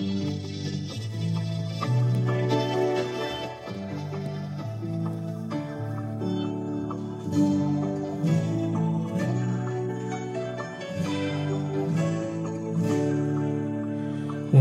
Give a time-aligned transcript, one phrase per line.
[0.00, 0.04] 我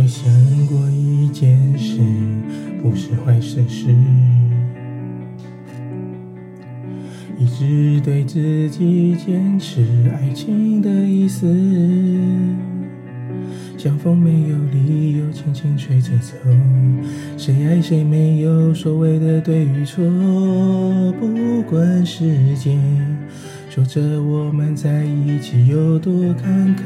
[0.08, 0.28] 想
[0.66, 2.00] 过一件事，
[2.82, 3.94] 不是坏事事，
[7.38, 11.46] 一直对自己坚持爱情的意思，
[13.88, 16.34] 像风没有理由轻轻吹着走，
[17.38, 20.04] 谁爱谁没有所谓的对与错，
[21.18, 22.78] 不管时间
[23.70, 26.82] 说着我们在一起有多坎坷。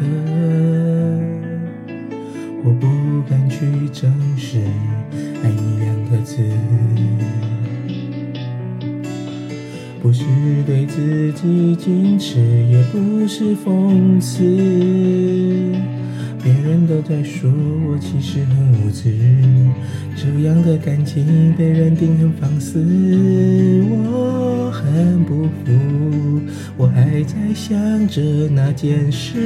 [2.63, 2.87] 我不
[3.27, 4.59] 敢去证实
[5.43, 6.37] 爱你两个字，
[10.03, 10.23] 不是
[10.67, 15.50] 对自己矜持，也不是讽刺。
[16.43, 17.51] 别人都在说
[17.87, 19.13] 我其实很无知，
[20.15, 22.79] 这样的感情被认定很放肆，
[23.89, 26.41] 我很不服，
[26.77, 29.37] 我还在想着那件事。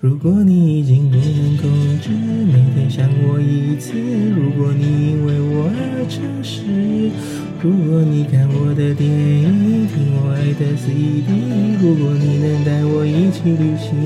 [0.00, 2.10] 如果你已经不能控制，
[2.46, 3.92] 每天想我一次；
[4.36, 6.62] 如果你因为我而诚实；
[7.60, 11.26] 如果你看我的电影，听我爱的 CD；
[11.82, 13.96] 如果你能带我一起旅行；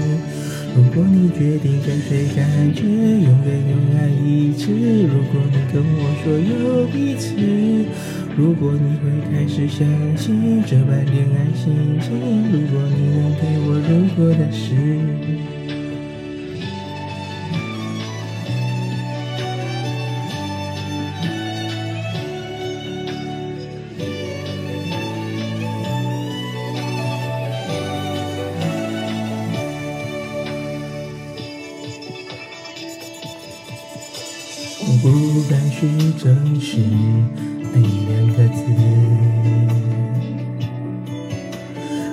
[0.74, 4.72] 如果你决定跟随感觉，永远用爱一次；
[5.06, 7.36] 如果你跟我说有彼此；
[8.34, 12.16] 如果你会开始相信这般恋爱心情；
[12.50, 14.72] 如果你能给我如果的事。
[35.02, 35.08] 不
[35.48, 35.86] 敢去
[36.18, 36.78] 证实
[37.74, 38.60] 爱你两个字，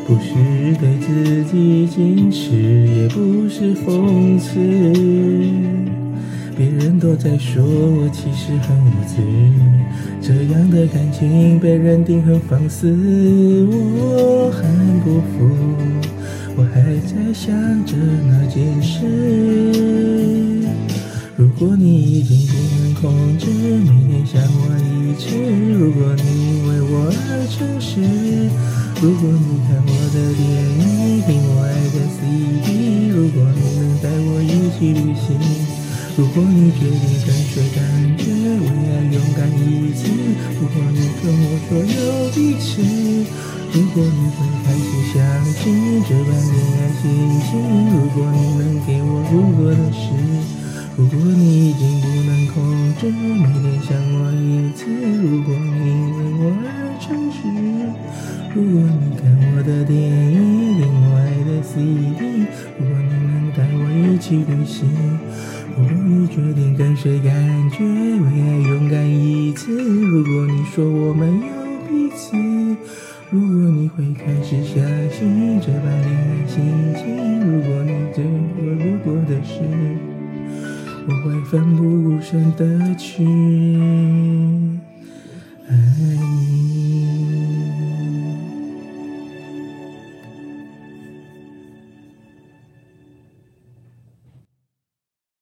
[0.07, 0.27] 不是
[0.79, 1.07] 对自
[1.51, 4.47] 己矜持，也不是讽刺。
[6.57, 9.15] 别人都在说我其实很无知，
[10.21, 12.91] 这样的感情被认定很放肆，
[13.69, 15.47] 我很不服，
[16.57, 17.53] 我还在想
[17.85, 17.95] 着
[18.27, 20.08] 那件事。
[21.59, 25.35] 如果你已经不能控制，每天想我一次；
[25.75, 27.99] 如果你因为我而诚实；
[29.03, 35.35] 如果你看我的电影，听我爱的 CD；如果你能带我一起旅行；
[36.15, 37.83] 如果你决定跟随感
[38.15, 38.63] 觉，为
[38.95, 40.07] 爱勇敢一次；
[40.55, 42.79] 如果你跟我说有彼此；
[43.75, 45.19] 如果你会开始相
[45.59, 47.03] 信这般恋爱心
[47.51, 47.59] 情；
[47.91, 50.07] 如果你能给我如果的事。
[50.99, 54.83] 如果你已经不能控制，每天想我一次；
[55.23, 56.67] 如果你为我而
[56.99, 57.39] 诚实；
[58.53, 59.23] 如果你看
[59.55, 62.43] 我的电影，听我爱的 CD；
[62.77, 64.83] 如果你能带我一起旅行；
[65.77, 67.31] 如果你决定跟随感
[67.71, 71.47] 觉，为爱勇敢一次；如果你说我们有
[71.87, 72.35] 彼此；
[73.29, 76.59] 如果你会开始相信这般恋爱心
[76.93, 77.07] 情；
[77.39, 78.25] 如果你对
[78.57, 80.18] 我如果的事。
[81.09, 83.25] 我会奋不顾身的去
[85.67, 87.48] 爱你。